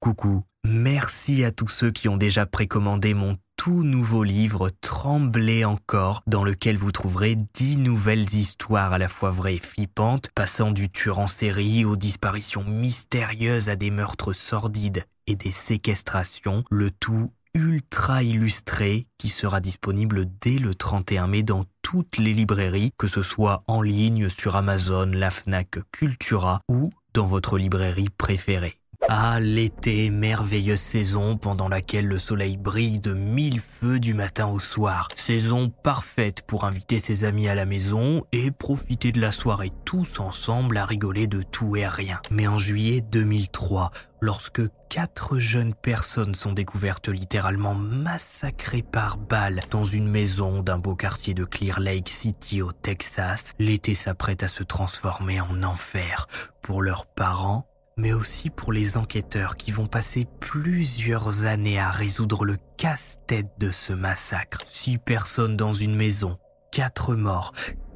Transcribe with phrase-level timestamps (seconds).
[0.00, 6.22] Coucou, merci à tous ceux qui ont déjà précommandé mon tout nouveau livre Tremblez encore,
[6.26, 10.90] dans lequel vous trouverez dix nouvelles histoires à la fois vraies et flippantes, passant du
[10.90, 17.30] tueur en série aux disparitions mystérieuses à des meurtres sordides et des séquestrations, le tout
[17.54, 23.22] ultra illustré qui sera disponible dès le 31 mai dans toutes les librairies, que ce
[23.22, 28.78] soit en ligne sur Amazon, la Fnac, Cultura ou dans votre librairie préférée.
[29.08, 34.58] Ah, l'été, merveilleuse saison pendant laquelle le soleil brille de mille feux du matin au
[34.58, 35.08] soir.
[35.14, 40.18] Saison parfaite pour inviter ses amis à la maison et profiter de la soirée tous
[40.18, 42.20] ensemble à rigoler de tout et rien.
[42.30, 49.84] Mais en juillet 2003, lorsque quatre jeunes personnes sont découvertes littéralement massacrées par balles dans
[49.84, 54.64] une maison d'un beau quartier de Clear Lake City au Texas, l'été s'apprête à se
[54.64, 56.26] transformer en enfer
[56.60, 62.44] pour leurs parents mais aussi pour les enquêteurs qui vont passer plusieurs années à résoudre
[62.44, 64.62] le casse-tête de ce massacre.
[64.66, 66.36] Six personnes dans une maison,
[66.72, 67.52] quatre morts,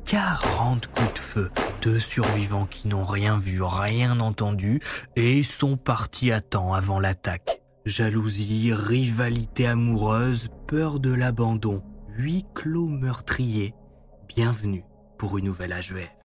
[0.07, 1.51] 40 coups de feu,
[1.83, 4.81] deux survivants qui n'ont rien vu, rien entendu
[5.17, 7.61] et sont partis à temps avant l'attaque.
[7.85, 13.75] Jalousie, rivalité amoureuse, peur de l'abandon, huit clos meurtriers.
[14.29, 14.85] Bienvenue
[15.19, 16.17] pour une nouvelle AGF.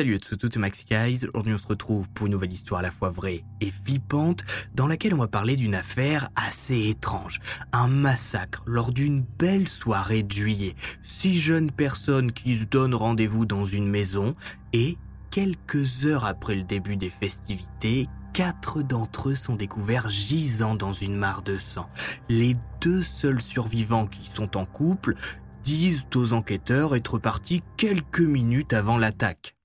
[0.00, 1.24] Salut à tous, c'est Maxi Guys.
[1.24, 4.86] Aujourd'hui, on se retrouve pour une nouvelle histoire à la fois vraie et flippante, dans
[4.86, 7.40] laquelle on va parler d'une affaire assez étrange.
[7.72, 10.76] Un massacre lors d'une belle soirée de juillet.
[11.02, 14.36] Six jeunes personnes qui se donnent rendez-vous dans une maison
[14.72, 14.98] et,
[15.32, 21.16] quelques heures après le début des festivités, quatre d'entre eux sont découverts gisant dans une
[21.16, 21.90] mare de sang.
[22.28, 25.16] Les deux seuls survivants qui sont en couple
[25.64, 29.57] disent aux enquêteurs être partis quelques minutes avant l'attaque.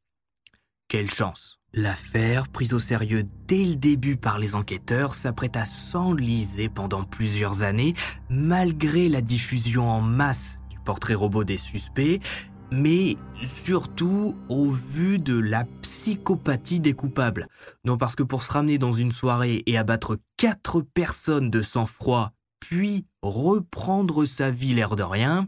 [0.87, 6.69] Quelle chance L'affaire, prise au sérieux dès le début par les enquêteurs, s'apprête à s'enliser
[6.69, 7.95] pendant plusieurs années,
[8.29, 12.19] malgré la diffusion en masse du portrait robot des suspects,
[12.71, 17.47] mais surtout au vu de la psychopathie des coupables.
[17.85, 22.33] Non parce que pour se ramener dans une soirée et abattre quatre personnes de sang-froid,
[22.59, 25.47] puis reprendre sa vie l'air de rien,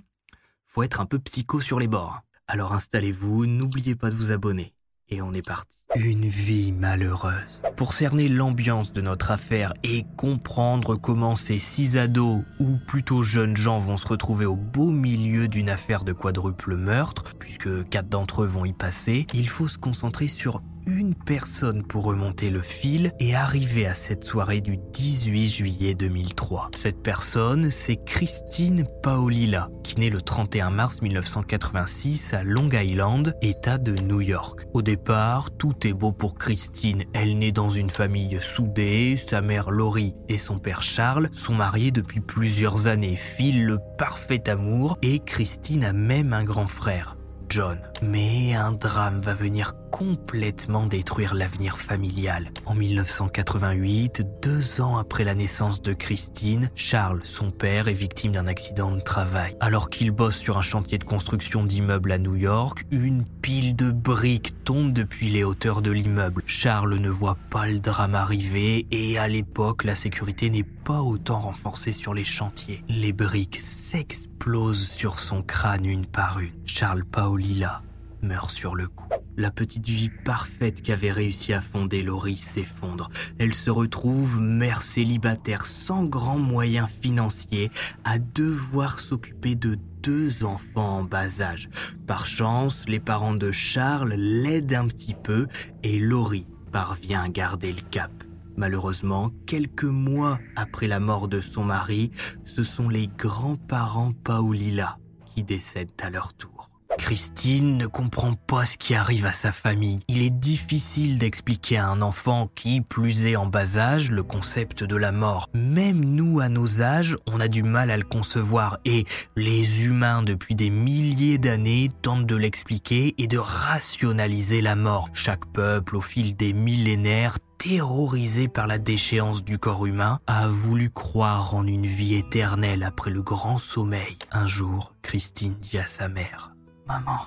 [0.66, 2.22] faut être un peu psycho sur les bords.
[2.48, 4.75] Alors installez-vous, n'oubliez pas de vous abonner.
[5.10, 5.78] Et on est parti.
[5.96, 7.62] Une vie malheureuse.
[7.78, 13.56] Pour cerner l'ambiance de notre affaire et comprendre comment ces six ados, ou plutôt jeunes
[13.56, 18.44] gens, vont se retrouver au beau milieu d'une affaire de quadruple meurtre, puisque quatre d'entre
[18.44, 23.12] eux vont y passer, il faut se concentrer sur une personne pour remonter le fil
[23.20, 26.72] et arriver à cette soirée du 18 juillet 2003.
[26.76, 33.78] Cette personne, c'est Christine Paolilla, qui naît le 31 mars 1986 à Long Island, État
[33.78, 34.68] de New York.
[34.74, 37.04] Au départ, tout beau pour Christine.
[37.14, 41.92] Elle naît dans une famille soudée, sa mère Laurie et son père Charles sont mariés
[41.92, 47.16] depuis plusieurs années, filent le parfait amour et Christine a même un grand frère.
[47.50, 47.80] John.
[48.02, 52.52] Mais un drame va venir complètement détruire l'avenir familial.
[52.66, 58.48] En 1988, deux ans après la naissance de Christine, Charles, son père, est victime d'un
[58.48, 59.56] accident de travail.
[59.62, 63.90] Alors qu'il bosse sur un chantier de construction d'immeubles à New York, une pile de
[63.90, 66.44] briques tombe depuis les hauteurs de l'immeuble.
[66.46, 71.40] Charles ne voit pas le drame arriver et à l'époque, la sécurité n'est pas autant
[71.40, 72.84] renforcée sur les chantiers.
[72.90, 76.52] Les briques s'explosent sur son crâne une par une.
[76.66, 77.82] Charles Paolilla
[78.26, 79.08] meurt sur le coup.
[79.38, 83.10] La petite vie parfaite qu'avait réussi à fonder Laurie s'effondre.
[83.38, 87.70] Elle se retrouve mère célibataire sans grands moyens financiers
[88.04, 91.70] à devoir s'occuper de deux enfants en bas âge.
[92.08, 95.48] Par chance, les parents de Charles l'aident un petit peu
[95.84, 98.12] et Laurie parvient à garder le cap.
[98.58, 102.12] Malheureusement, quelques mois après la mort de son mari,
[102.46, 106.55] ce sont les grands-parents Paulila qui décèdent à leur tour.
[106.98, 110.00] Christine ne comprend pas ce qui arrive à sa famille.
[110.08, 114.84] Il est difficile d'expliquer à un enfant qui, plus est en bas âge, le concept
[114.84, 115.50] de la mort.
[115.54, 119.06] Même nous, à nos âges, on a du mal à le concevoir et
[119.36, 125.10] les humains, depuis des milliers d'années, tentent de l'expliquer et de rationaliser la mort.
[125.14, 130.90] Chaque peuple, au fil des millénaires, terrorisé par la déchéance du corps humain, a voulu
[130.90, 134.18] croire en une vie éternelle après le grand sommeil.
[134.32, 136.55] Un jour, Christine dit à sa mère
[136.88, 137.18] Maman,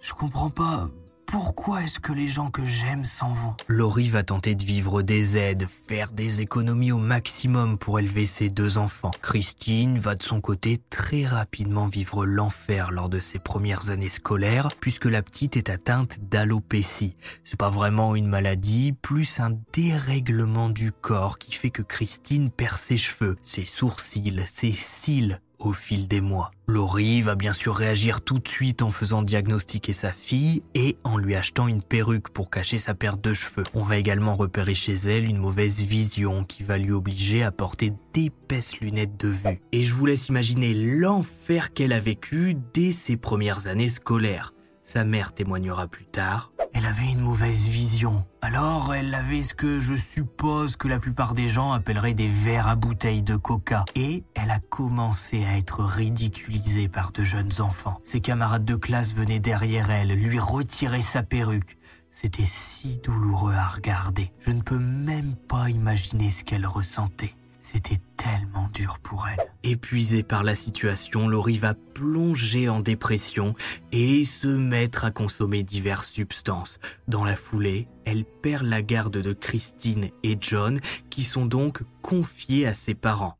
[0.00, 0.88] je comprends pas.
[1.24, 3.54] Pourquoi est-ce que les gens que j'aime s'en vont?
[3.66, 8.48] Laurie va tenter de vivre des aides, faire des économies au maximum pour élever ses
[8.48, 9.10] deux enfants.
[9.22, 14.68] Christine va de son côté très rapidement vivre l'enfer lors de ses premières années scolaires,
[14.80, 17.16] puisque la petite est atteinte d'alopécie.
[17.42, 22.76] C'est pas vraiment une maladie, plus un dérèglement du corps qui fait que Christine perd
[22.76, 26.50] ses cheveux, ses sourcils, ses cils, au fil des mois.
[26.66, 31.16] Laurie va bien sûr réagir tout de suite en faisant diagnostiquer sa fille et en
[31.16, 33.64] lui achetant une perruque pour cacher sa perte de cheveux.
[33.74, 37.92] On va également repérer chez elle une mauvaise vision qui va lui obliger à porter
[38.12, 39.60] d'épaisses lunettes de vue.
[39.72, 44.52] Et je vous laisse imaginer l'enfer qu'elle a vécu dès ses premières années scolaires.
[44.82, 46.52] Sa mère témoignera plus tard.
[46.78, 48.26] Elle avait une mauvaise vision.
[48.42, 52.68] Alors, elle avait ce que je suppose que la plupart des gens appelleraient des verres
[52.68, 53.86] à bouteille de coca.
[53.94, 57.98] Et elle a commencé à être ridiculisée par de jeunes enfants.
[58.04, 61.78] Ses camarades de classe venaient derrière elle, lui retirer sa perruque.
[62.10, 64.30] C'était si douloureux à regarder.
[64.40, 67.34] Je ne peux même pas imaginer ce qu'elle ressentait.
[67.68, 69.44] C'était tellement dur pour elle.
[69.64, 73.56] Épuisée par la situation, Laurie va plonger en dépression
[73.90, 76.78] et se mettre à consommer diverses substances.
[77.08, 80.78] Dans la foulée, elle perd la garde de Christine et John,
[81.10, 83.36] qui sont donc confiés à ses parents,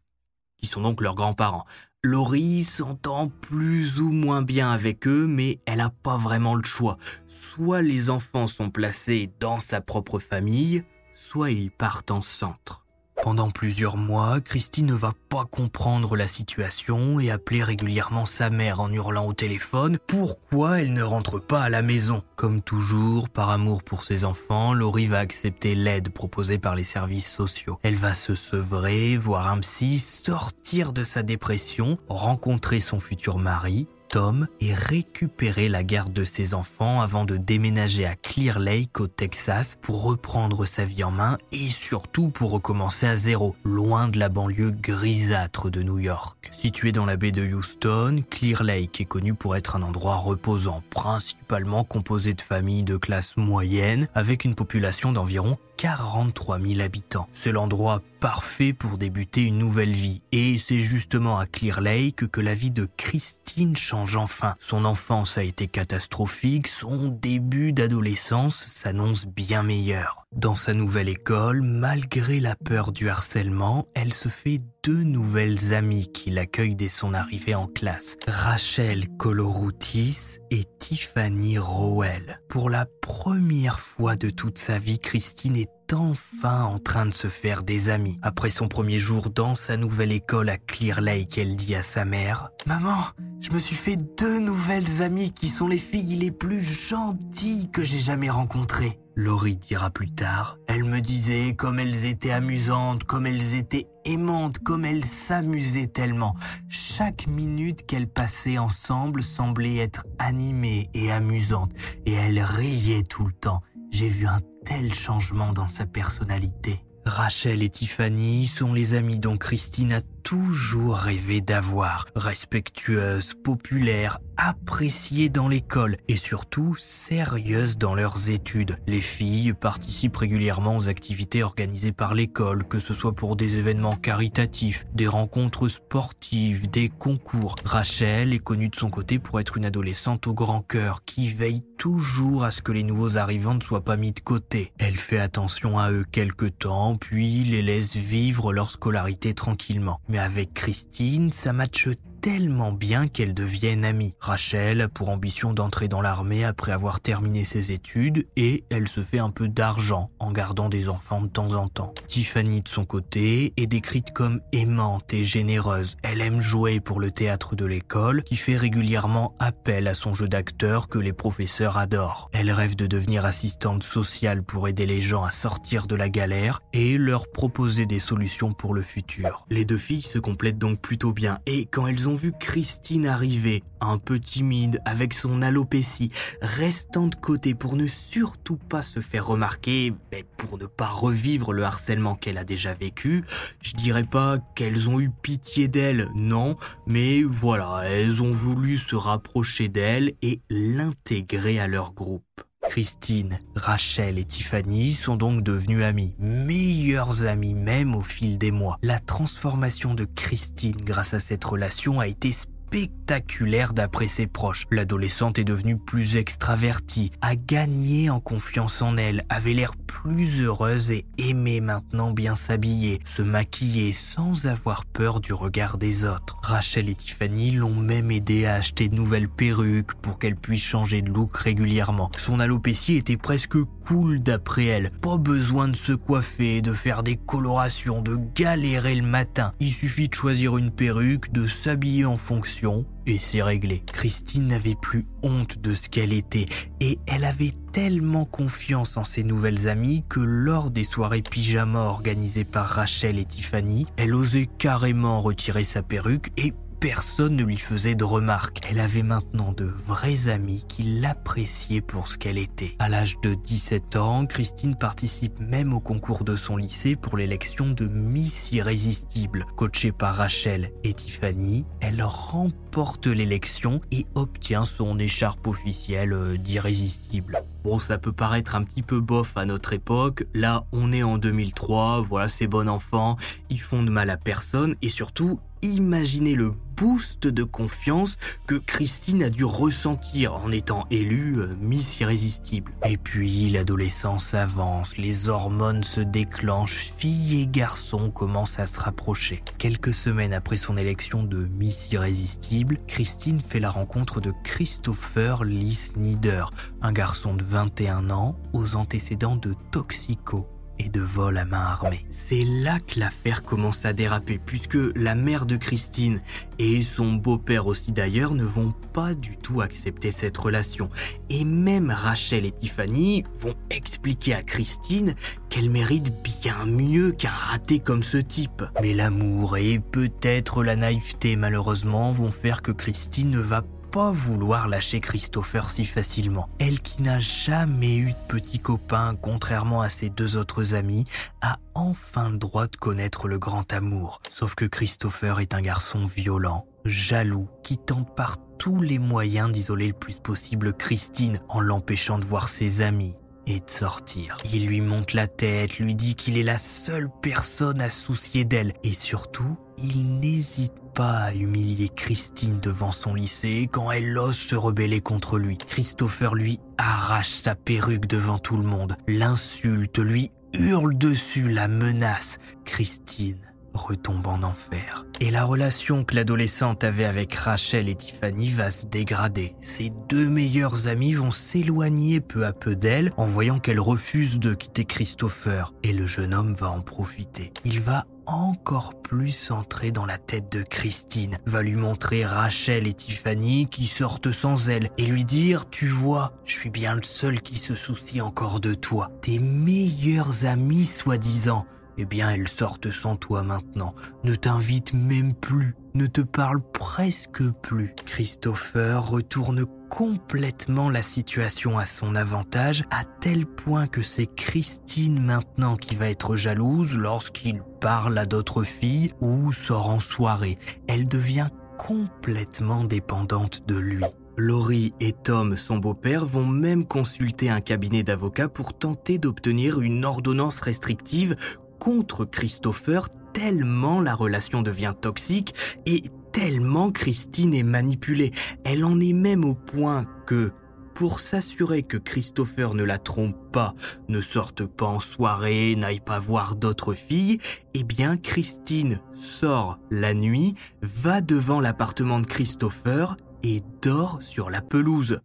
[0.61, 1.65] qui sont donc leurs grands-parents.
[2.03, 6.99] Laurie s'entend plus ou moins bien avec eux, mais elle n'a pas vraiment le choix.
[7.29, 10.83] Soit les enfants sont placés dans sa propre famille,
[11.15, 12.86] soit ils partent en centre.
[13.27, 18.79] Pendant plusieurs mois, Christine ne va pas comprendre la situation et appeler régulièrement sa mère
[18.79, 22.23] en hurlant au téléphone pourquoi elle ne rentre pas à la maison?
[22.37, 27.29] Comme toujours, par amour pour ses enfants, Laurie va accepter l'aide proposée par les services
[27.29, 27.81] sociaux.
[27.83, 33.89] Elle va se sevrer, voir un psy, sortir de sa dépression, rencontrer son futur mari,
[34.09, 39.07] Tom et récupérer la garde de ses enfants avant de déménager à Clear Lake au
[39.07, 44.19] Texas pour reprendre sa vie en main et surtout pour recommencer à zéro, loin de
[44.19, 46.51] la banlieue grisâtre de New York.
[46.53, 50.83] Située dans la baie de Houston, Clear Lake est connu pour être un endroit reposant,
[50.91, 57.29] principalement composé de familles de classe moyenne avec une population d'environ 43 000 habitants.
[57.33, 60.23] C'est l'endroit parfait pour débuter une nouvelle vie.
[60.33, 64.57] Et c'est justement à Clear Lake que la vie de Christine change enfin.
[64.59, 70.27] Son enfance a été catastrophique, son début d'adolescence s'annonce bien meilleur.
[70.35, 76.09] Dans sa nouvelle école, malgré la peur du harcèlement, elle se fait deux nouvelles amies
[76.13, 78.17] qui l'accueillent dès son arrivée en classe.
[78.27, 82.39] Rachel Coloroutis et Tiffany Rowell.
[82.49, 87.27] Pour la première fois de toute sa vie, Christine est enfin en train de se
[87.27, 88.21] faire des amis.
[88.23, 92.05] Après son premier jour dans sa nouvelle école à Clear Lake, elle dit à sa
[92.05, 92.99] mère⁇ Maman,
[93.41, 97.85] je me suis fait deux nouvelles amies qui sont les filles les plus gentilles que
[97.85, 98.99] j'ai jamais rencontrées.
[99.15, 104.59] Laurie dira plus tard, elle me disait comme elles étaient amusantes, comme elles étaient aimantes,
[104.59, 106.35] comme elles s'amusaient tellement.
[106.69, 111.73] Chaque minute qu'elles passaient ensemble semblait être animée et amusante,
[112.05, 113.63] et elles riaient tout le temps.
[113.91, 116.86] J'ai vu un tel changement dans sa personnalité.
[117.07, 122.07] Rachel et Tiffany sont les amis dont Christine a toujours rêvé d'avoir.
[122.17, 128.77] Respectueuses, populaires, appréciées dans l'école et surtout sérieuses dans leurs études.
[128.89, 133.95] Les filles participent régulièrement aux activités organisées par l'école, que ce soit pour des événements
[133.95, 137.55] caritatifs, des rencontres sportives, des concours.
[137.65, 141.63] Rachel est connue de son côté pour être une adolescente au grand cœur qui veille
[141.77, 144.73] toujours à ce que les nouveaux arrivants ne soient pas mis de côté.
[144.79, 150.01] Elle fait attention à eux quelque temps, puis les laisse vivre leur scolarité tranquillement.
[150.09, 151.89] Mais avec Christine, ça matche
[152.27, 154.13] tellement bien qu'elles deviennent amies.
[154.19, 159.01] Rachel a pour ambition d'entrer dans l'armée après avoir terminé ses études et elle se
[159.01, 161.95] fait un peu d'argent en gardant des enfants de temps en temps.
[162.09, 165.97] Tiffany de son côté est décrite comme aimante et généreuse.
[166.03, 170.27] Elle aime jouer pour le théâtre de l'école qui fait régulièrement appel à son jeu
[170.27, 172.29] d'acteur que les professeurs adorent.
[172.33, 176.59] Elle rêve de devenir assistante sociale pour aider les gens à sortir de la galère
[176.73, 179.47] et leur proposer des solutions pour le futur.
[179.49, 183.63] Les deux filles se complètent donc plutôt bien et quand elles ont vu Christine arriver,
[183.81, 186.11] un peu timide, avec son alopécie,
[186.43, 189.95] restant de côté pour ne surtout pas se faire remarquer,
[190.37, 193.25] pour ne pas revivre le harcèlement qu'elle a déjà vécu,
[193.61, 196.57] je dirais pas qu'elles ont eu pitié d'elle, non,
[196.87, 202.46] mais voilà, elles ont voulu se rapprocher d'elle et l'intégrer à leur groupe.
[202.69, 208.79] Christine, Rachel et Tiffany sont donc devenues amies, meilleures amies même au fil des mois.
[208.83, 212.33] La transformation de Christine grâce à cette relation a été
[212.67, 214.65] spectaculaire d'après ses proches.
[214.71, 220.91] L'adolescente est devenue plus extravertie, a gagné en confiance en elle, avait l'air plus heureuse
[220.91, 226.39] et aimait maintenant bien s'habiller, se maquiller sans avoir peur du regard des autres.
[226.43, 231.03] Rachel et Tiffany l'ont même aidé à acheter de nouvelles perruques pour qu'elle puisse changer
[231.03, 232.11] de look régulièrement.
[232.17, 233.57] Son alopécie était presque
[233.87, 234.91] cool d'après elle.
[234.91, 239.53] Pas besoin de se coiffer, de faire des colorations, de galérer le matin.
[239.61, 243.83] Il suffit de choisir une perruque, de s'habiller en fonction et c'est réglé.
[243.93, 246.47] Christine n'avait plus honte de ce qu'elle était
[246.81, 252.45] et elle avait tellement confiance en ses nouvelles amies que lors des soirées pyjama organisées
[252.45, 257.95] par Rachel et Tiffany, elle osait carrément retirer sa perruque et personne ne lui faisait
[257.95, 258.61] de remarques.
[258.69, 262.77] Elle avait maintenant de vrais amis qui l'appréciaient pour ce qu'elle était.
[262.79, 267.71] À l'âge de 17 ans, Christine participe même au concours de son lycée pour l'élection
[267.71, 269.47] de Miss Irrésistible.
[269.57, 277.43] Coachée par Rachel et Tiffany, elle remporte l'élection et obtient son écharpe officielle euh, d'Irrésistible.
[277.65, 280.25] Bon, ça peut paraître un petit peu bof à notre époque.
[280.35, 283.17] Là, on est en 2003, voilà, ces bons enfants,
[283.51, 289.23] ils font de mal à personne et surtout, imaginez le boost de confiance que Christine
[289.23, 292.73] a dû ressentir en étant élue euh, Miss Irrésistible.
[292.85, 299.43] Et puis l'adolescence avance, les hormones se déclenchent, filles et garçons commencent à se rapprocher.
[299.59, 305.75] Quelques semaines après son élection de Miss Irrésistible, Christine fait la rencontre de Christopher Lee
[305.75, 306.45] Snyder,
[306.83, 310.47] un garçon de 21 ans aux antécédents de toxico
[310.79, 312.05] et de vol à main armée.
[312.09, 316.21] C'est là que l'affaire commence à déraper, puisque la mère de Christine
[316.59, 320.91] et son beau-père aussi d'ailleurs ne vont pas du tout accepter cette relation.
[321.31, 325.15] Et même Rachel et Tiffany vont expliquer à Christine
[325.49, 328.65] qu'elle mérite bien mieux qu'un raté comme ce type.
[328.83, 333.63] Mais l'amour et peut-être la naïveté malheureusement vont faire que Christine ne va
[333.97, 336.49] vouloir lâcher Christopher si facilement.
[336.59, 341.05] Elle qui n'a jamais eu de petit copain, contrairement à ses deux autres amis,
[341.41, 344.21] a enfin le droit de connaître le grand amour.
[344.29, 349.89] Sauf que Christopher est un garçon violent, jaloux, qui tente par tous les moyens d'isoler
[349.89, 354.37] le plus possible Christine en l'empêchant de voir ses amis, et de sortir.
[354.53, 358.75] Il lui monte la tête, lui dit qu'il est la seule personne à soucier d'elle
[358.83, 364.57] et surtout, il n'hésite pas à humilier Christine devant son lycée quand elle ose se
[364.57, 365.59] rebeller contre lui.
[365.59, 372.39] Christopher lui arrache sa perruque devant tout le monde, l'insulte, lui hurle dessus, la menace.
[372.65, 373.39] Christine
[373.77, 375.05] retombe en enfer.
[375.21, 379.55] Et la relation que l'adolescente avait avec Rachel et Tiffany va se dégrader.
[379.61, 384.55] Ses deux meilleures amies vont s'éloigner peu à peu d'elle en voyant qu'elle refuse de
[384.55, 385.73] quitter Christopher.
[385.83, 387.53] Et le jeune homme va en profiter.
[387.65, 392.95] Il va encore plus entrer dans la tête de Christine, va lui montrer Rachel et
[392.95, 397.41] Tiffany qui sortent sans elle et lui dire Tu vois, je suis bien le seul
[397.41, 399.11] qui se soucie encore de toi.
[399.23, 401.67] Tes meilleures amies, soi-disant,
[401.99, 407.43] eh bien elles sortent sans toi maintenant, ne t'invitent même plus, ne te parlent presque
[407.63, 407.95] plus.
[408.05, 415.77] Christopher retourne complètement la situation à son avantage, à tel point que c'est Christine maintenant
[415.77, 420.59] qui va être jalouse lorsqu'il parle à d'autres filles ou sort en soirée.
[420.89, 421.49] Elle devient
[421.79, 424.05] complètement dépendante de lui.
[424.39, 430.05] Laurie et Tom, son beau-père, vont même consulter un cabinet d'avocats pour tenter d'obtenir une
[430.05, 431.37] ordonnance restrictive
[431.79, 435.55] contre Christopher tellement la relation devient toxique
[435.85, 436.03] et
[436.33, 438.33] tellement Christine est manipulée.
[438.65, 440.53] Elle en est même au point que
[440.97, 443.75] pour s'assurer que Christopher ne la trompe pas,
[444.09, 447.39] ne sorte pas en soirée, n'aille pas voir d'autres filles,
[447.75, 454.63] eh bien Christine sort la nuit, va devant l'appartement de Christopher et dort sur la
[454.63, 455.21] pelouse.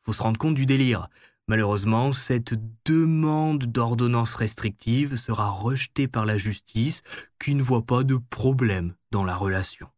[0.00, 1.10] Faut se rendre compte du délire.
[1.48, 7.02] Malheureusement, cette demande d'ordonnance restrictive sera rejetée par la justice
[7.40, 9.88] qui ne voit pas de problème dans la relation.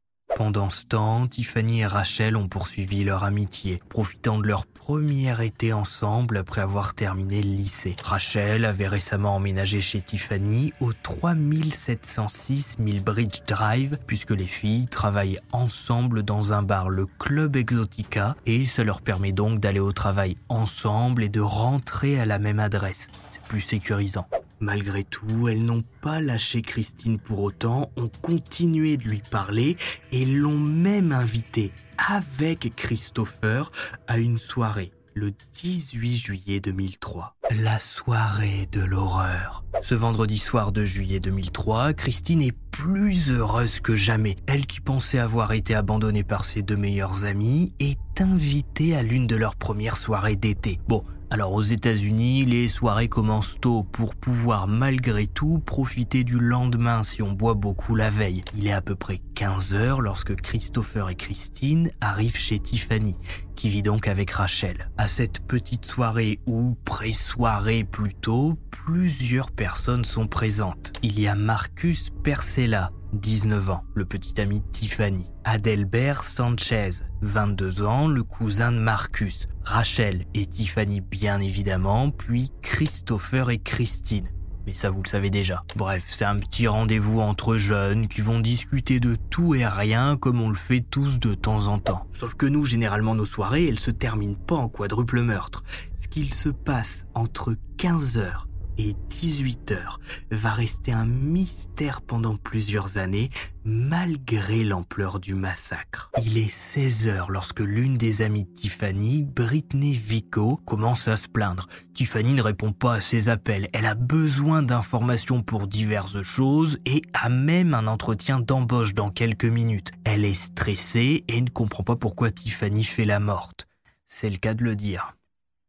[0.40, 5.74] Pendant ce temps, Tiffany et Rachel ont poursuivi leur amitié, profitant de leur premier été
[5.74, 7.94] ensemble après avoir terminé le lycée.
[8.02, 16.22] Rachel avait récemment emménagé chez Tiffany au 3706 Millbridge Drive, puisque les filles travaillent ensemble
[16.22, 21.22] dans un bar, le Club Exotica, et ça leur permet donc d'aller au travail ensemble
[21.22, 23.08] et de rentrer à la même adresse.
[23.30, 24.26] C'est plus sécurisant.
[24.60, 29.76] Malgré tout, elles n'ont pas lâché Christine pour autant, ont continué de lui parler
[30.12, 33.70] et l'ont même invitée avec Christopher
[34.06, 37.36] à une soirée le 18 juillet 2003.
[37.50, 39.64] La soirée de l'horreur.
[39.82, 44.36] Ce vendredi soir de juillet 2003, Christine est plus heureuse que jamais.
[44.46, 49.26] Elle qui pensait avoir été abandonnée par ses deux meilleurs amis est invitée à l'une
[49.26, 50.78] de leurs premières soirées d'été.
[50.86, 57.04] Bon, alors aux États-Unis, les soirées commencent tôt pour pouvoir malgré tout profiter du lendemain
[57.04, 58.42] si on boit beaucoup la veille.
[58.56, 63.14] Il est à peu près 15 heures lorsque Christopher et Christine arrivent chez Tiffany,
[63.54, 64.90] qui vit donc avec Rachel.
[64.98, 70.92] À cette petite soirée ou pré-soirée plutôt, plusieurs personnes sont présentes.
[71.02, 75.30] Il y a Marcus Percella, 19 ans, le petit ami de Tiffany.
[75.44, 76.90] Adelbert Sanchez,
[77.22, 79.48] 22 ans, le cousin de Marcus.
[79.64, 84.28] Rachel et Tiffany bien évidemment, puis Christopher et Christine.
[84.66, 85.64] Mais ça vous le savez déjà.
[85.76, 90.40] Bref, c'est un petit rendez-vous entre jeunes qui vont discuter de tout et rien comme
[90.40, 92.06] on le fait tous de temps en temps.
[92.12, 95.64] Sauf que nous, généralement, nos soirées, elles se terminent pas en quadruple meurtre.
[95.96, 98.49] Ce qu'il se passe entre 15h
[98.80, 103.28] et 18 heures va rester un mystère pendant plusieurs années
[103.64, 106.10] malgré l'ampleur du massacre.
[106.24, 111.28] Il est 16 heures lorsque l'une des amies de Tiffany, Britney Vico, commence à se
[111.28, 111.66] plaindre.
[111.92, 113.68] Tiffany ne répond pas à ses appels.
[113.74, 119.44] Elle a besoin d'informations pour diverses choses et a même un entretien d'embauche dans quelques
[119.44, 119.92] minutes.
[120.04, 123.66] Elle est stressée et ne comprend pas pourquoi Tiffany fait la morte.
[124.06, 125.14] C'est le cas de le dire.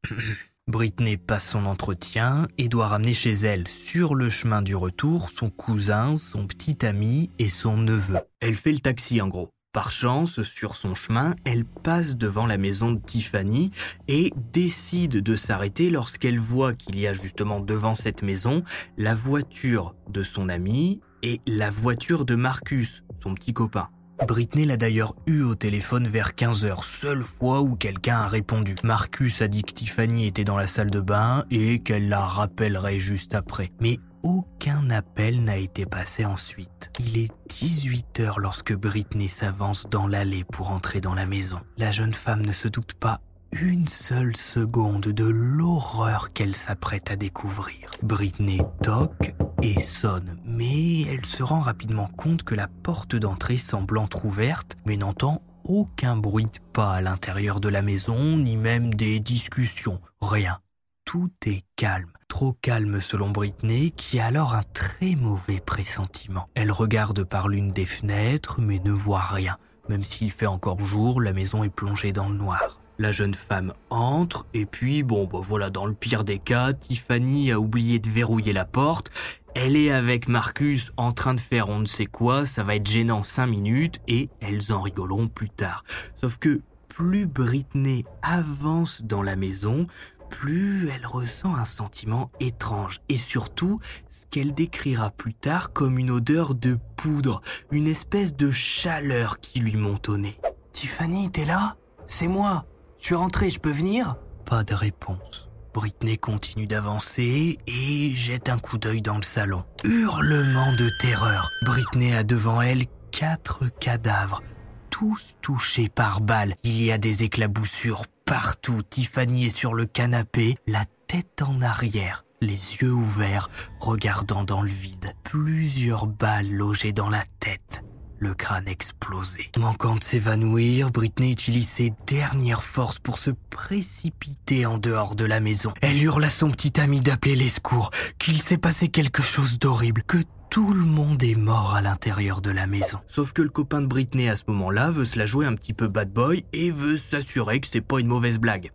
[0.71, 5.49] Britney passe son entretien et doit ramener chez elle, sur le chemin du retour, son
[5.49, 8.19] cousin, son petit ami et son neveu.
[8.39, 9.49] Elle fait le taxi en gros.
[9.73, 13.71] Par chance, sur son chemin, elle passe devant la maison de Tiffany
[14.07, 18.63] et décide de s'arrêter lorsqu'elle voit qu'il y a justement devant cette maison
[18.97, 23.89] la voiture de son ami et la voiture de Marcus, son petit copain.
[24.27, 28.75] Britney l'a d'ailleurs eu au téléphone vers 15h, seule fois où quelqu'un a répondu.
[28.83, 32.99] Marcus a dit que Tiffany était dans la salle de bain et qu'elle la rappellerait
[32.99, 33.71] juste après.
[33.79, 36.91] Mais aucun appel n'a été passé ensuite.
[36.99, 41.59] Il est 18h lorsque Britney s'avance dans l'allée pour entrer dans la maison.
[41.77, 43.21] La jeune femme ne se doute pas
[43.53, 47.91] une seule seconde de l'horreur qu'elle s'apprête à découvrir.
[48.01, 53.97] Britney toque et sonne, mais elle se rend rapidement compte que la porte d'entrée semble
[53.97, 59.19] entr'ouverte, mais n'entend aucun bruit de pas à l'intérieur de la maison, ni même des
[59.19, 60.59] discussions, rien.
[61.05, 66.47] Tout est calme, trop calme selon Britney, qui a alors un très mauvais pressentiment.
[66.55, 69.57] Elle regarde par l'une des fenêtres, mais ne voit rien.
[69.89, 72.79] Même s'il fait encore jour, la maison est plongée dans le noir.
[72.97, 77.51] La jeune femme entre et puis bon bah voilà dans le pire des cas, Tiffany
[77.51, 79.09] a oublié de verrouiller la porte.
[79.55, 82.87] Elle est avec Marcus en train de faire on ne sait quoi, ça va être
[82.89, 85.83] gênant 5 minutes et elles en rigoleront plus tard.
[86.15, 89.87] Sauf que plus Britney avance dans la maison,
[90.29, 96.11] plus elle ressent un sentiment étrange et surtout ce qu'elle décrira plus tard comme une
[96.11, 100.39] odeur de poudre, une espèce de chaleur qui lui monte au nez.
[100.71, 101.75] Tiffany, t'es là?
[102.07, 102.65] C'est moi
[103.01, 104.15] je suis rentré, je peux venir?
[104.45, 105.49] Pas de réponse.
[105.73, 109.63] Britney continue d'avancer et jette un coup d'œil dans le salon.
[109.83, 111.49] Hurlement de terreur.
[111.63, 114.41] Britney a devant elle quatre cadavres,
[114.89, 116.55] tous touchés par balles.
[116.63, 118.81] Il y a des éclaboussures partout.
[118.89, 124.69] Tiffany est sur le canapé, la tête en arrière, les yeux ouverts, regardant dans le
[124.69, 125.13] vide.
[125.23, 127.83] Plusieurs balles logées dans la tête
[128.21, 129.51] le crâne explosé.
[129.57, 135.39] Manquant de s'évanouir, Britney utilise ses dernières forces pour se précipiter en dehors de la
[135.39, 135.73] maison.
[135.81, 140.03] Elle hurle à son petit ami d'appeler les secours, qu'il s'est passé quelque chose d'horrible,
[140.03, 140.19] que
[140.51, 142.99] tout le monde est mort à l'intérieur de la maison.
[143.07, 145.73] Sauf que le copain de Britney à ce moment-là veut se la jouer un petit
[145.73, 148.69] peu bad boy et veut s'assurer que c'est pas une mauvaise blague.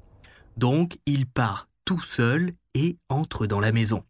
[0.57, 4.03] Donc il part tout seul et entre dans la maison.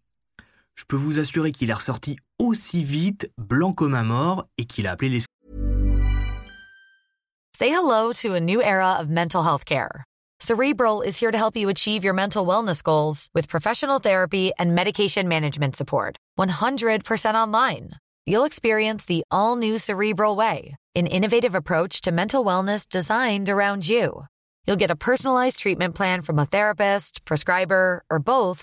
[0.77, 4.87] Je peux vous assurer qu'il est ressorti aussi vite, blanc comme un mort, et qu'il
[4.87, 5.21] a appelé les
[7.57, 10.05] Say hello to a new era of mental health care.
[10.41, 14.75] Cerebral is here to help you achieve your mental wellness goals with professional therapy and
[14.75, 16.19] medication management support.
[16.39, 17.93] 100% online.
[18.27, 23.89] You'll experience the all new Cerebral Way, an innovative approach to mental wellness designed around
[23.89, 24.27] you.
[24.67, 28.63] You'll get a personalized treatment plan from a therapist, prescriber, or both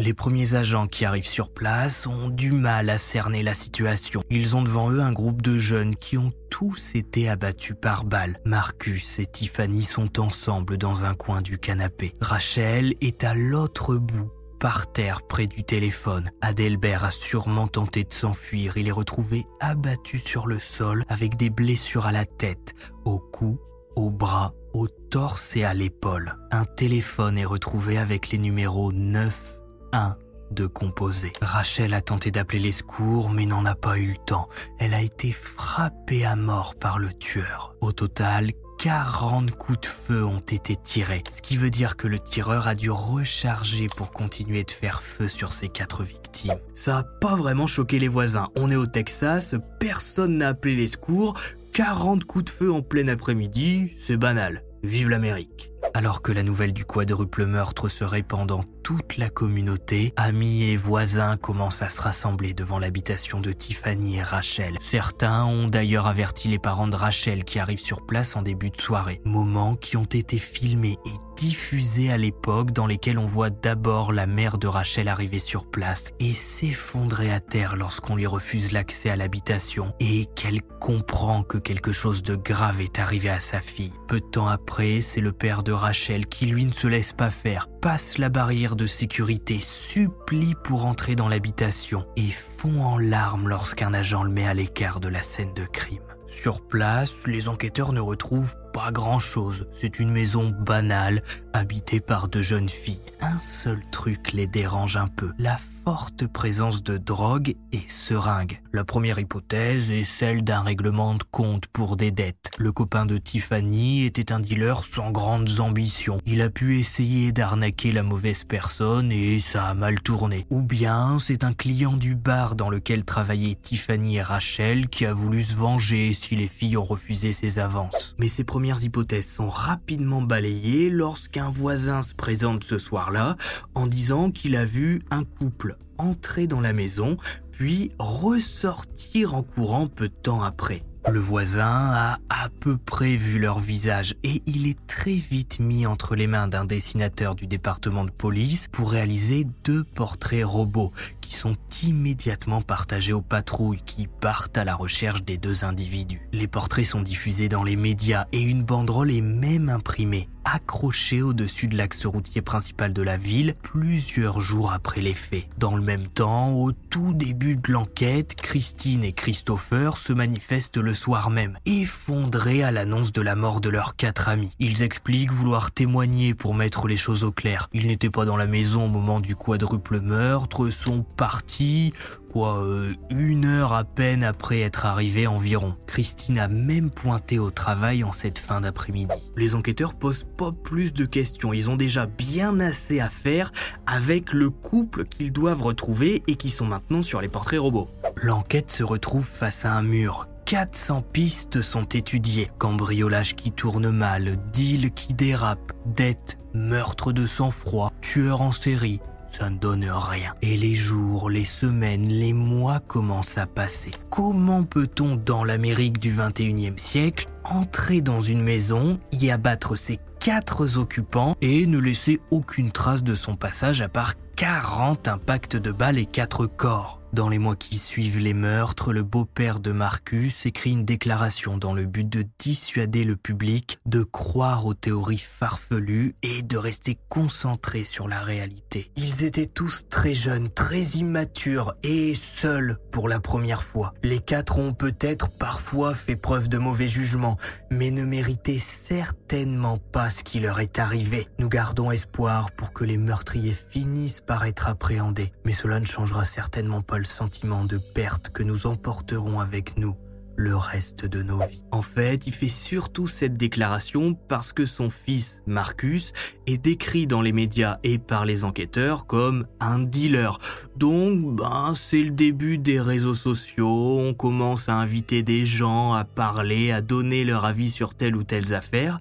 [0.00, 4.24] Les premiers agents qui arrivent sur place ont du mal à cerner la situation.
[4.28, 8.40] Ils ont devant eux un groupe de jeunes qui ont tous été abattus par balles.
[8.44, 12.12] Marcus et Tiffany sont ensemble dans un coin du canapé.
[12.20, 16.28] Rachel est à l'autre bout par terre près du téléphone.
[16.40, 18.76] Adelbert a sûrement tenté de s'enfuir.
[18.76, 23.60] Il est retrouvé abattu sur le sol avec des blessures à la tête, au cou,
[23.94, 26.34] au bras, au torse et à l'épaule.
[26.50, 29.53] Un téléphone est retrouvé avec les numéros 9
[29.94, 30.16] 1
[30.50, 31.32] de composer.
[31.40, 34.48] Rachel a tenté d'appeler les secours mais n'en a pas eu le temps.
[34.78, 37.74] Elle a été frappée à mort par le tueur.
[37.80, 42.18] Au total, 40 coups de feu ont été tirés, ce qui veut dire que le
[42.18, 46.58] tireur a dû recharger pour continuer de faire feu sur ses quatre victimes.
[46.74, 48.48] Ça a pas vraiment choqué les voisins.
[48.56, 51.38] On est au Texas, personne n'a appelé les secours,
[51.72, 54.64] 40 coups de feu en plein après-midi, c'est banal.
[54.82, 55.72] Vive l'Amérique.
[55.92, 60.76] Alors que la nouvelle du quadruple meurtre se répand dans toute la communauté, amis et
[60.76, 64.76] voisins commencent à se rassembler devant l'habitation de Tiffany et Rachel.
[64.80, 68.80] Certains ont d'ailleurs averti les parents de Rachel qui arrivent sur place en début de
[68.80, 69.20] soirée.
[69.24, 74.26] Moments qui ont été filmés et diffusés à l'époque dans lesquels on voit d'abord la
[74.26, 79.16] mère de Rachel arriver sur place et s'effondrer à terre lorsqu'on lui refuse l'accès à
[79.16, 83.92] l'habitation et qu'elle comprend que quelque chose de grave est arrivé à sa fille.
[84.06, 87.30] Peu de temps après, c'est le père de Rachel qui lui ne se laisse pas
[87.30, 93.48] faire, passe la barrière de sécurité, supplie pour entrer dans l'habitation et fond en larmes
[93.48, 96.02] lorsqu'un agent le met à l'écart de la scène de crime.
[96.26, 99.68] Sur place, les enquêteurs ne retrouvent pas grand-chose.
[99.72, 101.20] C'est une maison banale,
[101.52, 103.00] habitée par deux jeunes filles.
[103.20, 108.62] Un seul truc les dérange un peu, la forte présence de drogue et seringues.
[108.72, 112.50] La première hypothèse est celle d'un règlement de compte pour des dettes.
[112.56, 116.20] Le copain de Tiffany était un dealer sans grandes ambitions.
[116.24, 120.46] Il a pu essayer d'arnaquer la mauvaise personne et ça a mal tourné.
[120.50, 125.12] Ou bien c'est un client du bar dans lequel travaillaient Tiffany et Rachel qui a
[125.12, 128.16] voulu se venger si les filles ont refusé ses avances.
[128.18, 133.36] Mais ces premières hypothèses sont rapidement balayées lorsqu'un voisin se présente ce soir-là
[133.74, 137.18] en disant qu'il a vu un couple entrer dans la maison,
[137.52, 140.82] puis ressortir en courant peu de temps après.
[141.12, 145.84] Le voisin a à peu près vu leur visage et il est très vite mis
[145.84, 150.92] entre les mains d'un dessinateur du département de police pour réaliser deux portraits robots
[151.32, 156.28] sont immédiatement partagés aux patrouilles qui partent à la recherche des deux individus.
[156.32, 161.68] Les portraits sont diffusés dans les médias et une banderole est même imprimée, accrochée au-dessus
[161.68, 165.46] de l'axe routier principal de la ville plusieurs jours après les faits.
[165.58, 170.94] Dans le même temps, au tout début de l'enquête, Christine et Christopher se manifestent le
[170.94, 174.50] soir même, effondrés à l'annonce de la mort de leurs quatre amis.
[174.58, 177.68] Ils expliquent vouloir témoigner pour mettre les choses au clair.
[177.72, 181.92] Ils n'étaient pas dans la maison au moment du quadruple meurtre, sont partis
[182.36, 185.76] euh, une heure à peine après être arrivés environ.
[185.86, 189.16] Christine a même pointé au travail en cette fin d'après-midi.
[189.36, 193.52] Les enquêteurs posent pas plus de questions, ils ont déjà bien assez à faire
[193.86, 197.88] avec le couple qu'ils doivent retrouver et qui sont maintenant sur les portraits robots.
[198.16, 202.50] L'enquête se retrouve face à un mur 400 pistes sont étudiées.
[202.58, 209.00] Cambriolage qui tourne mal, deal qui dérape, dette, meurtre de sang-froid, tueur en série.
[209.36, 210.32] Ça ne donne rien.
[210.42, 213.90] Et les jours, les semaines, les mois commencent à passer.
[214.08, 220.78] Comment peut-on, dans l'Amérique du 21e siècle, entrer dans une maison, y abattre ses quatre
[220.78, 225.98] occupants et ne laisser aucune trace de son passage à part 40 impacts de balles
[225.98, 227.00] et 4 corps?
[227.14, 231.72] Dans les mois qui suivent les meurtres, le beau-père de Marcus écrit une déclaration dans
[231.72, 237.84] le but de dissuader le public de croire aux théories farfelues et de rester concentré
[237.84, 238.90] sur la réalité.
[238.96, 243.94] Ils étaient tous très jeunes, très immatures et seuls pour la première fois.
[244.02, 247.36] Les quatre ont peut-être parfois fait preuve de mauvais jugement,
[247.70, 251.28] mais ne méritaient certainement pas ce qui leur est arrivé.
[251.38, 256.24] Nous gardons espoir pour que les meurtriers finissent par être appréhendés, mais cela ne changera
[256.24, 259.96] certainement pas le sentiment de perte que nous emporterons avec nous
[260.36, 261.64] le reste de nos vies.
[261.70, 266.12] En fait, il fait surtout cette déclaration parce que son fils, Marcus,
[266.46, 270.38] est décrit dans les médias et par les enquêteurs comme un dealer.
[270.76, 276.04] Donc, ben, c'est le début des réseaux sociaux, on commence à inviter des gens à
[276.04, 279.00] parler, à donner leur avis sur telle ou telle affaire.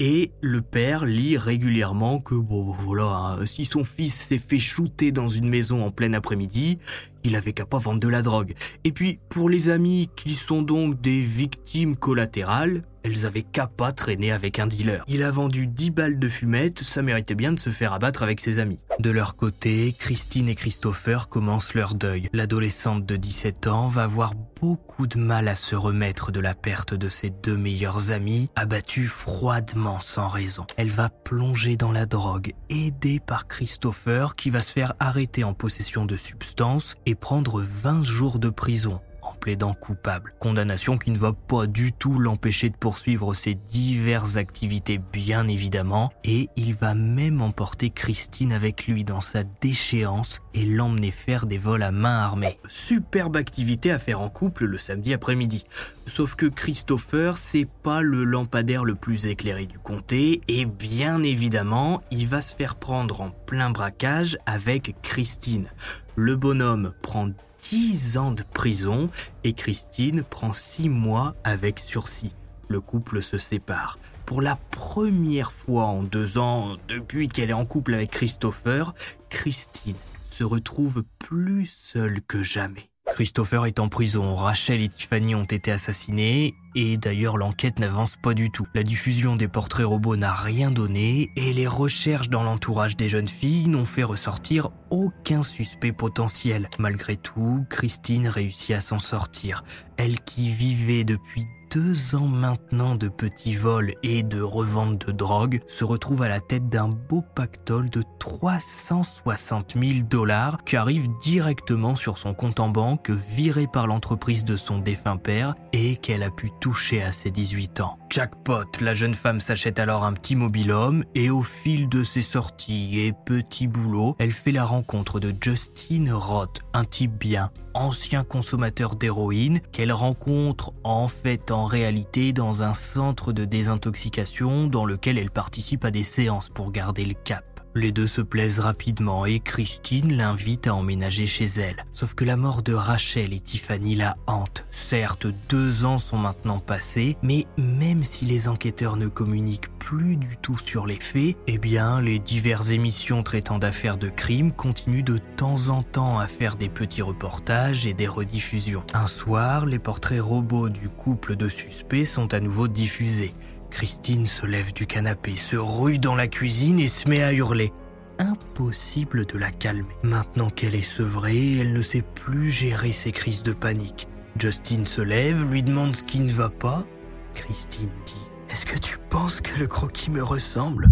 [0.00, 5.12] Et le père lit régulièrement que, bon, voilà, hein, si son fils s'est fait shooter
[5.12, 6.80] dans une maison en plein après-midi,
[7.24, 8.54] il avait qu'à pas vendre de la drogue.
[8.84, 13.92] Et puis, pour les amis qui sont donc des victimes collatérales, elles avaient qu'à pas
[13.92, 15.04] traîner avec un dealer.
[15.06, 18.40] Il a vendu 10 balles de fumette, ça méritait bien de se faire abattre avec
[18.40, 18.78] ses amis.
[18.98, 22.28] De leur côté, Christine et Christopher commencent leur deuil.
[22.32, 26.94] L'adolescente de 17 ans va avoir beaucoup de mal à se remettre de la perte
[26.94, 30.66] de ses deux meilleurs amis, abattue froidement sans raison.
[30.76, 35.52] Elle va plonger dans la drogue, aidée par Christopher qui va se faire arrêter en
[35.52, 40.34] possession de substances et prendre 20 jours de prison en plaidant coupable.
[40.38, 46.12] Condamnation qui ne va pas du tout l'empêcher de poursuivre ses diverses activités bien évidemment,
[46.24, 51.58] et il va même emporter Christine avec lui dans sa déchéance et l'emmener faire des
[51.58, 52.58] vols à main armée.
[52.68, 55.64] Superbe activité à faire en couple le samedi après-midi.
[56.06, 62.02] Sauf que Christopher, c'est pas le lampadaire le plus éclairé du comté, et bien évidemment,
[62.10, 65.68] il va se faire prendre en plein braquage avec Christine.
[66.16, 67.30] Le bonhomme prend
[67.70, 69.08] 10 ans de prison
[69.42, 72.32] et Christine prend 6 mois avec sursis.
[72.68, 73.98] Le couple se sépare.
[74.26, 78.94] Pour la première fois en deux ans depuis qu'elle est en couple avec Christopher,
[79.30, 79.96] Christine
[80.26, 82.90] se retrouve plus seule que jamais.
[83.14, 88.34] Christopher est en prison, Rachel et Tiffany ont été assassinés, et d'ailleurs l'enquête n'avance pas
[88.34, 88.66] du tout.
[88.74, 93.28] La diffusion des portraits robots n'a rien donné, et les recherches dans l'entourage des jeunes
[93.28, 96.68] filles n'ont fait ressortir aucun suspect potentiel.
[96.80, 99.62] Malgré tout, Christine réussit à s'en sortir.
[99.96, 105.60] Elle qui vivait depuis deux ans maintenant de petits vols et de revente de drogue,
[105.66, 111.94] se retrouve à la tête d'un beau pactole de 360 000 dollars qui arrive directement
[111.94, 116.30] sur son compte en banque viré par l'entreprise de son défunt père et qu'elle a
[116.30, 117.98] pu toucher à ses 18 ans.
[118.08, 122.98] Jackpot, la jeune femme s'achète alors un petit mobil-homme et au fil de ses sorties
[123.00, 128.94] et petits boulots, elle fait la rencontre de Justin Roth, un type bien, ancien consommateur
[128.94, 135.30] d'héroïne qu'elle rencontre en fait en réalité dans un centre de désintoxication dans lequel elle
[135.30, 137.53] participe à des séances pour garder le cap.
[137.76, 141.84] Les deux se plaisent rapidement et Christine l'invite à emménager chez elle.
[141.92, 144.64] Sauf que la mort de Rachel et Tiffany la hante.
[144.70, 150.36] Certes, deux ans sont maintenant passés, mais même si les enquêteurs ne communiquent plus du
[150.36, 155.18] tout sur les faits, eh bien, les diverses émissions traitant d'affaires de crime continuent de
[155.36, 158.84] temps en temps à faire des petits reportages et des rediffusions.
[158.94, 163.34] Un soir, les portraits robots du couple de suspects sont à nouveau diffusés.
[163.74, 167.72] Christine se lève du canapé, se rue dans la cuisine et se met à hurler.
[168.20, 169.96] Impossible de la calmer.
[170.04, 174.06] Maintenant qu'elle est sevrée, elle ne sait plus gérer ses crises de panique.
[174.38, 176.86] Justin se lève, lui demande ce qui ne va pas.
[177.34, 178.14] Christine dit
[178.48, 180.86] Est-ce que tu penses que le croquis me ressemble?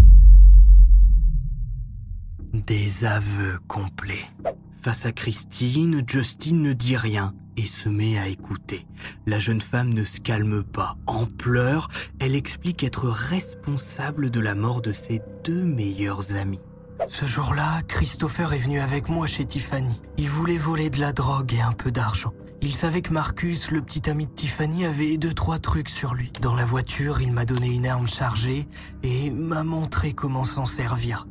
[2.52, 4.26] Des aveux complets.
[4.72, 8.86] Face à Christine, Justin ne dit rien et se met à écouter.
[9.26, 10.96] La jeune femme ne se calme pas.
[11.06, 11.88] En pleurs,
[12.18, 16.60] elle explique être responsable de la mort de ses deux meilleurs amis.
[17.08, 20.00] Ce jour-là, Christopher est venu avec moi chez Tiffany.
[20.18, 22.32] Il voulait voler de la drogue et un peu d'argent.
[22.64, 26.30] Il savait que Marcus, le petit ami de Tiffany, avait deux, trois trucs sur lui.
[26.40, 28.68] Dans la voiture, il m'a donné une arme chargée
[29.02, 31.26] et m'a montré comment s'en servir.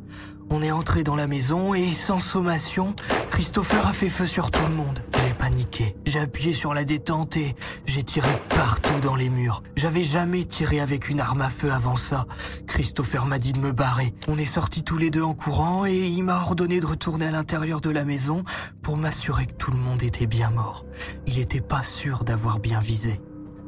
[0.53, 2.93] On est entré dans la maison et, sans sommation,
[3.29, 4.99] Christopher a fait feu sur tout le monde.
[5.23, 9.63] J'ai paniqué, j'ai appuyé sur la détente et j'ai tiré partout dans les murs.
[9.77, 12.25] J'avais jamais tiré avec une arme à feu avant ça.
[12.67, 14.13] Christopher m'a dit de me barrer.
[14.27, 17.31] On est sortis tous les deux en courant et il m'a ordonné de retourner à
[17.31, 18.43] l'intérieur de la maison
[18.81, 20.85] pour m'assurer que tout le monde était bien mort.
[21.27, 23.21] Il était pas sûr d'avoir bien visé.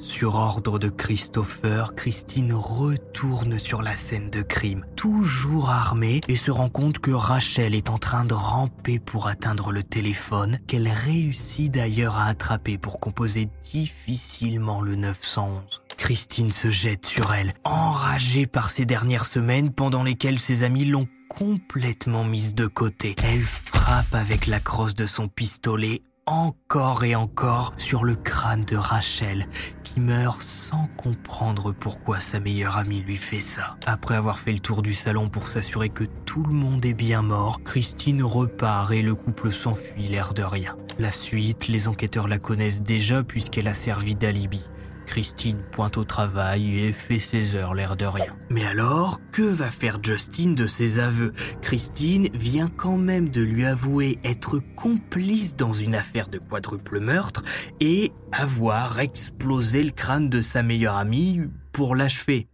[0.04, 6.52] Sur ordre de Christopher, Christine retourne sur la scène de crime, toujours armée, et se
[6.52, 11.72] rend compte que Rachel est en train de ramper pour atteindre le téléphone, qu'elle réussit
[11.72, 15.82] d'ailleurs à attraper pour composer difficilement le 911.
[15.96, 21.08] Christine se jette sur elle, enragée par ces dernières semaines pendant lesquelles ses amis l'ont
[21.30, 23.16] complètement mise de côté.
[23.24, 28.76] Elle frappe avec la crosse de son pistolet encore et encore sur le crâne de
[28.76, 29.48] Rachel,
[29.84, 33.78] qui meurt sans comprendre pourquoi sa meilleure amie lui fait ça.
[33.86, 37.22] Après avoir fait le tour du salon pour s'assurer que tout le monde est bien
[37.22, 40.76] mort, Christine repart et le couple s'enfuit l'air de rien.
[41.00, 44.62] La suite, les enquêteurs la connaissent déjà puisqu'elle a servi d'alibi.
[45.14, 48.36] Christine pointe au travail et fait ses heures l'air de rien.
[48.50, 51.34] Mais alors, que va faire Justin de ses aveux?
[51.62, 57.44] Christine vient quand même de lui avouer être complice dans une affaire de quadruple meurtre
[57.80, 61.42] et avoir explosé le crâne de sa meilleure amie
[61.74, 62.48] pour l'achever.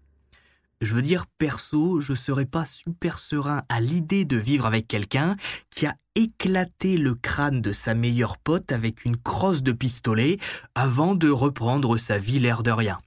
[0.82, 5.36] Je veux dire, perso, je serais pas super serein à l'idée de vivre avec quelqu'un
[5.72, 10.38] qui a éclaté le crâne de sa meilleure pote avec une crosse de pistolet
[10.76, 12.98] avant de reprendre sa vie l'air de rien.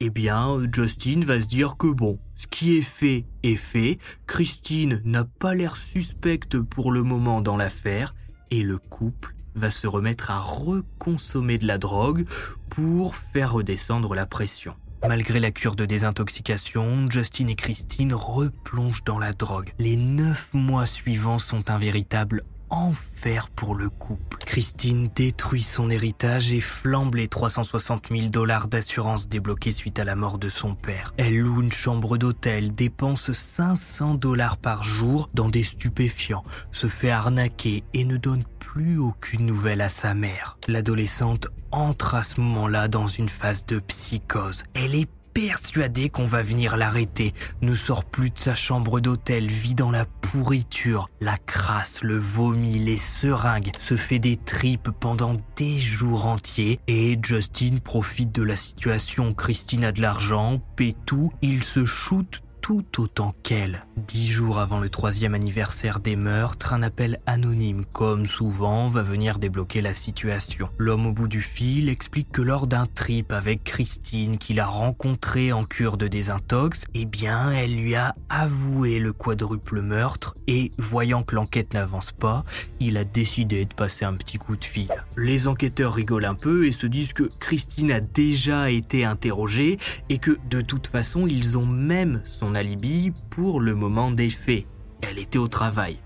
[0.00, 5.00] Eh bien, Justin va se dire que bon, ce qui est fait est fait, Christine
[5.04, 8.12] n'a pas l'air suspecte pour le moment dans l'affaire,
[8.50, 12.26] et le couple va se remettre à reconsommer de la drogue
[12.70, 14.74] pour faire redescendre la pression.
[15.08, 19.72] Malgré la cure de désintoxication, Justin et Christine replongent dans la drogue.
[19.80, 24.38] Les neuf mois suivants sont un véritable enfer pour le couple.
[24.38, 30.16] Christine détruit son héritage et flambe les 360 000 dollars d'assurance débloqués suite à la
[30.16, 31.14] mort de son père.
[31.18, 37.10] Elle loue une chambre d'hôtel, dépense 500 dollars par jour dans des stupéfiants, se fait
[37.10, 40.56] arnaquer et ne donne plus aucune nouvelle à sa mère.
[40.66, 44.64] L'adolescente entre à ce moment-là dans une phase de psychose.
[44.74, 49.74] Elle est persuadée qu'on va venir l'arrêter, ne sort plus de sa chambre d'hôtel, vit
[49.74, 55.78] dans la pourriture, la crasse, le vomi, les seringues, se fait des tripes pendant des
[55.78, 59.34] jours entiers et Justin profite de la situation.
[59.34, 63.84] Christine a de l'argent, paie tout, il se shoot tout autant qu'elle.
[63.96, 69.38] Dix jours avant le troisième anniversaire des meurtres, un appel anonyme, comme souvent, va venir
[69.38, 70.70] débloquer la situation.
[70.78, 75.52] L'homme au bout du fil explique que lors d'un trip avec Christine qu'il a rencontré
[75.52, 81.22] en cure de désintox, eh bien, elle lui a avoué le quadruple meurtre et, voyant
[81.22, 82.44] que l'enquête n'avance pas,
[82.80, 84.88] il a décidé de passer un petit coup de fil.
[85.18, 89.78] Les enquêteurs rigolent un peu et se disent que Christine a déjà été interrogée
[90.08, 94.66] et que, de toute façon, ils ont même son alibi pour le moment des faits.
[95.00, 95.98] Elle était au travail.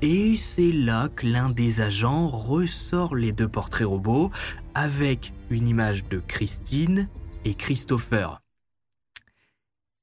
[0.00, 4.30] Et c'est là que l'un des agents ressort les deux portraits robots
[4.74, 7.08] avec une image de Christine
[7.44, 8.40] et Christopher.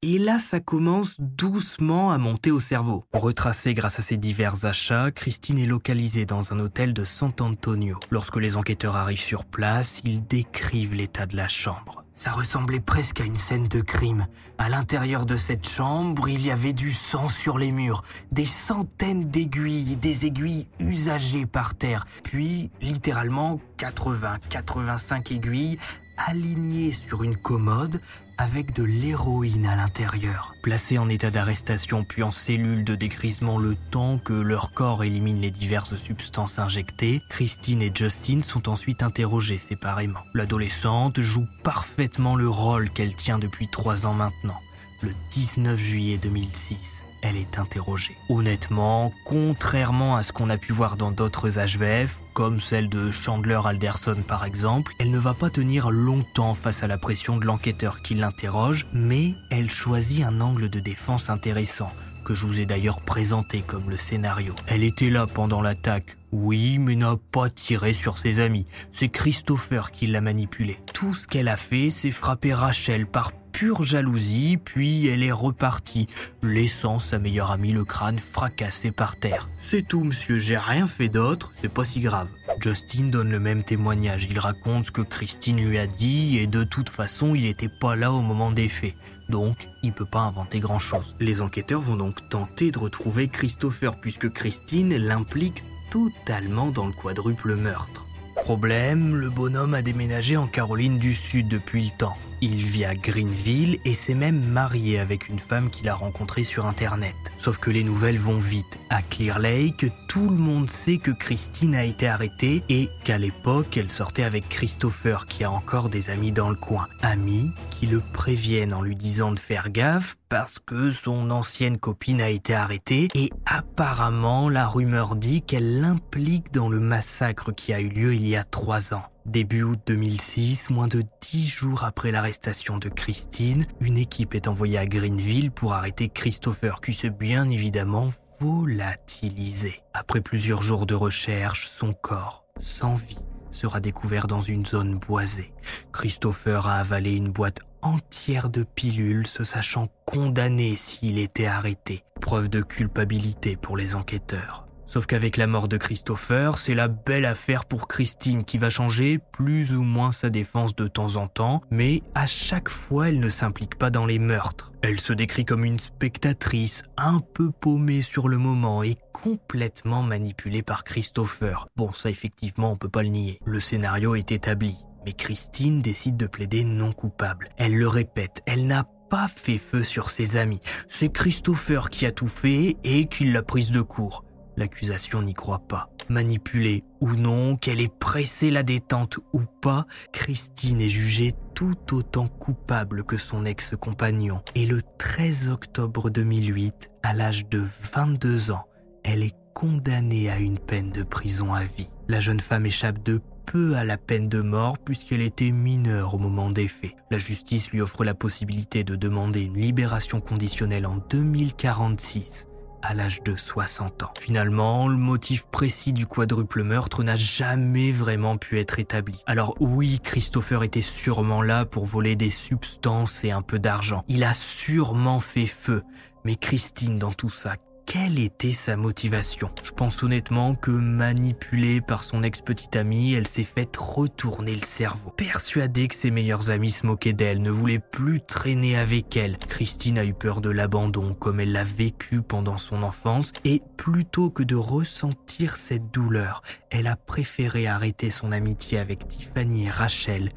[0.04, 3.04] Et là, ça commence doucement à monter au cerveau.
[3.14, 8.00] Retracée grâce à ses divers achats, Christine est localisée dans un hôtel de San Antonio.
[8.12, 12.04] Lorsque les enquêteurs arrivent sur place, ils décrivent l'état de la chambre.
[12.18, 14.26] Ça ressemblait presque à une scène de crime.
[14.58, 18.02] À l'intérieur de cette chambre, il y avait du sang sur les murs,
[18.32, 25.78] des centaines d'aiguilles, des aiguilles usagées par terre, puis littéralement 80-85 aiguilles
[26.18, 28.00] alignées sur une commode
[28.38, 30.54] avec de l'héroïne à l'intérieur.
[30.62, 35.42] Placés en état d'arrestation puis en cellule de dégrisement le temps que leur corps élimine
[35.42, 40.22] les diverses substances injectées, Christine et Justin sont ensuite interrogés séparément.
[40.34, 44.60] L'adolescente joue parfaitement le rôle qu'elle tient depuis trois ans maintenant,
[45.02, 48.18] le 19 juillet 2006 elle est interrogée.
[48.30, 53.60] Honnêtement, contrairement à ce qu'on a pu voir dans d'autres HVF, comme celle de Chandler
[53.64, 58.02] Alderson par exemple, elle ne va pas tenir longtemps face à la pression de l'enquêteur
[58.02, 61.92] qui l'interroge, mais elle choisit un angle de défense intéressant
[62.28, 64.54] que je vous ai d'ailleurs présenté comme le scénario.
[64.68, 68.66] Elle était là pendant l'attaque, oui, mais n'a pas tiré sur ses amis.
[68.92, 70.78] C'est Christopher qui l'a manipulé.
[70.94, 76.06] Tout ce qu'elle a fait, c'est frapper Rachel par pure jalousie, puis elle est repartie,
[76.44, 79.50] laissant sa meilleure amie le crâne fracassé par terre.
[79.58, 82.28] C'est tout, monsieur, j'ai rien fait d'autre, c'est pas si grave.
[82.60, 86.64] Justin donne le même témoignage, il raconte ce que Christine lui a dit, et de
[86.64, 88.94] toute façon, il n'était pas là au moment des faits.
[89.28, 91.16] Donc, il peut pas inventer grand chose.
[91.20, 97.56] Les enquêteurs vont donc tenter de retrouver Christopher, puisque Christine l'implique totalement dans le quadruple
[97.56, 98.06] meurtre.
[98.36, 102.16] Problème, le bonhomme a déménagé en Caroline du Sud depuis le temps.
[102.42, 106.66] Il vit à Greenville et s'est même marié avec une femme qu'il a rencontrée sur
[106.66, 107.16] Internet.
[107.38, 108.78] Sauf que les nouvelles vont vite.
[108.90, 113.78] À Clear Lake, tout le monde sait que Christine a été arrêtée et qu'à l'époque,
[113.78, 116.88] elle sortait avec Christopher qui a encore des amis dans le coin.
[117.02, 122.22] Amis qui le préviennent en lui disant de faire gaffe parce que son ancienne copine
[122.22, 127.82] a été arrêtée et apparemment la rumeur dit qu'elle l'implique dans le massacre qui a
[127.82, 129.04] eu lieu il y a trois ans.
[129.28, 134.78] Début août 2006, moins de dix jours après l'arrestation de Christine, une équipe est envoyée
[134.78, 139.82] à Greenville pour arrêter Christopher, qui s'est bien évidemment volatilisé.
[139.94, 143.20] Après plusieurs jours de recherche, son corps, sans vie,
[143.52, 145.52] sera découvert dans une zone boisée.
[145.92, 152.06] Christopher a avalé une boîte entière de pilules, se sachant condamné s'il était arrêté.
[152.22, 154.67] Preuve de culpabilité pour les enquêteurs.
[154.88, 159.20] Sauf qu'avec la mort de Christopher, c'est la belle affaire pour Christine qui va changer
[159.34, 163.28] plus ou moins sa défense de temps en temps, mais à chaque fois elle ne
[163.28, 164.72] s'implique pas dans les meurtres.
[164.82, 170.64] Elle se décrit comme une spectatrice un peu paumée sur le moment et complètement manipulée
[170.64, 171.68] par Christopher.
[171.76, 173.40] Bon, ça effectivement on peut pas le nier.
[173.46, 174.78] Le scénario est établi.
[175.06, 177.50] Mais Christine décide de plaider non coupable.
[177.58, 180.60] Elle le répète, elle n'a pas fait feu sur ses amis.
[180.88, 184.24] C'est Christopher qui a tout fait et qui l'a prise de court.
[184.58, 185.90] L'accusation n'y croit pas.
[186.10, 192.28] Manipulée ou non, qu'elle ait pressé la détente ou pas, Christine est jugée tout autant
[192.28, 194.42] coupable que son ex-compagnon.
[194.56, 198.66] Et le 13 octobre 2008, à l'âge de 22 ans,
[199.04, 201.90] elle est condamnée à une peine de prison à vie.
[202.08, 206.18] La jeune femme échappe de peu à la peine de mort puisqu'elle était mineure au
[206.18, 206.96] moment des faits.
[207.12, 212.48] La justice lui offre la possibilité de demander une libération conditionnelle en 2046
[212.82, 214.14] à l'âge de 60 ans.
[214.20, 219.24] Finalement, le motif précis du quadruple meurtre n'a jamais vraiment pu être établi.
[219.26, 224.04] Alors oui, Christopher était sûrement là pour voler des substances et un peu d'argent.
[224.08, 225.84] Il a sûrement fait feu.
[226.24, 227.56] Mais Christine, dans tout ça,
[227.88, 229.50] quelle était sa motivation?
[229.64, 235.10] Je pense honnêtement que manipulée par son ex-petite amie, elle s'est faite retourner le cerveau.
[235.12, 239.98] Persuadée que ses meilleurs amis se moquaient d'elle, ne voulaient plus traîner avec elle, Christine
[239.98, 244.44] a eu peur de l'abandon comme elle l'a vécu pendant son enfance et plutôt que
[244.44, 250.30] de ressentir cette douleur, elle a préféré arrêter son amitié avec Tiffany et Rachel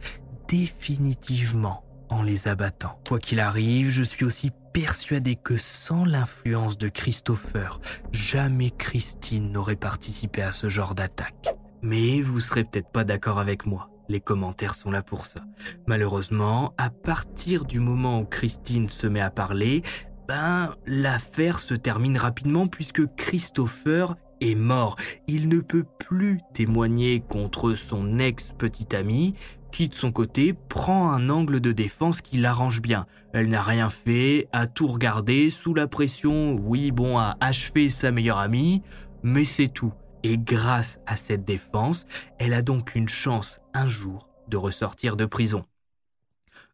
[0.46, 2.98] définitivement en les abattant.
[3.08, 7.80] Quoi qu'il arrive, je suis aussi persuadé que sans l'influence de Christopher,
[8.12, 11.54] jamais Christine n'aurait participé à ce genre d'attaque.
[11.82, 13.90] Mais vous serez peut-être pas d'accord avec moi.
[14.08, 15.40] Les commentaires sont là pour ça.
[15.86, 19.82] Malheureusement, à partir du moment où Christine se met à parler,
[20.26, 24.96] ben, l'affaire se termine rapidement puisque Christopher est mort.
[25.26, 29.34] Il ne peut plus témoigner contre son ex-petite amie
[29.72, 33.06] qui de son côté prend un angle de défense qui l'arrange bien.
[33.32, 38.10] Elle n'a rien fait, a tout regardé, sous la pression, oui bon, a achevé sa
[38.10, 38.82] meilleure amie,
[39.22, 39.92] mais c'est tout.
[40.22, 42.06] Et grâce à cette défense,
[42.38, 45.64] elle a donc une chance un jour de ressortir de prison.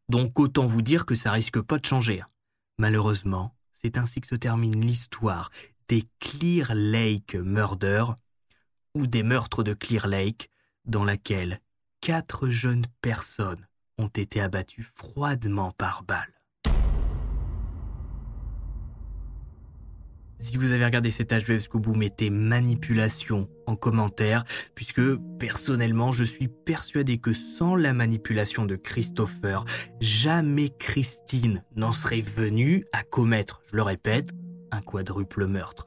[0.08, 2.22] Donc autant vous dire que ça risque pas de changer.
[2.78, 5.50] Malheureusement, c'est ainsi que se termine l'histoire
[5.88, 8.16] des Clear Lake Murders,
[8.94, 10.50] ou des meurtres de Clear Lake,
[10.84, 11.60] dans laquelle
[12.06, 13.66] quatre jeunes personnes
[13.98, 16.40] ont été abattues froidement par balle.
[20.38, 24.44] Si vous avez regardé cet HV jusqu'au bout, mettez manipulation en commentaire,
[24.76, 29.64] puisque personnellement, je suis persuadé que sans la manipulation de Christopher,
[30.00, 34.30] jamais Christine n'en serait venue à commettre, je le répète,
[34.70, 35.86] un quadruple meurtre.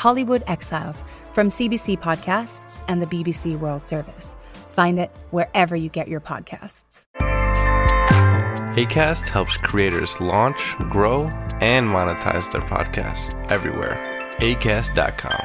[0.00, 4.34] Hollywood Exiles from CBC Podcasts and the BBC World Service.
[4.72, 7.04] Find it wherever you get your podcasts.
[8.76, 11.28] ACAST helps creators launch, grow,
[11.60, 13.98] and monetize their podcasts everywhere.
[14.38, 15.44] ACAST.com.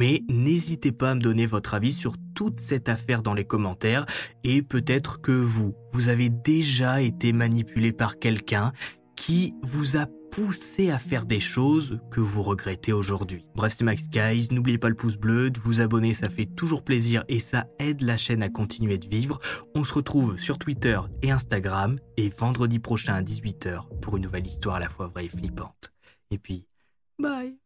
[0.00, 4.04] Mais n'hésitez pas à me donner votre avis sur toute cette affaire dans les commentaires
[4.42, 8.72] et peut-être que vous, vous avez déjà été manipulé par quelqu'un
[9.14, 13.44] qui vous a poussé à faire des choses que vous regrettez aujourd'hui.
[13.54, 16.82] Bref, c'est Max Guys, n'oubliez pas le pouce bleu, de vous abonner, ça fait toujours
[16.82, 19.38] plaisir et ça aide la chaîne à continuer de vivre.
[19.74, 24.46] On se retrouve sur Twitter et Instagram et vendredi prochain à 18h pour une nouvelle
[24.46, 25.92] histoire à la fois vraie et flippante.
[26.30, 26.66] Et puis,
[27.18, 27.61] bye